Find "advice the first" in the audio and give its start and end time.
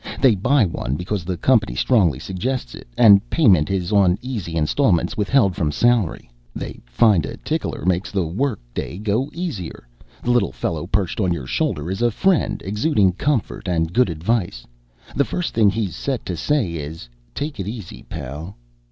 14.09-15.53